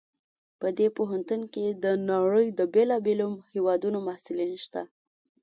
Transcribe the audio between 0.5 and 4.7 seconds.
په دې پوهنتون کې د نړۍ د بیلابیلو هیوادونو محصلین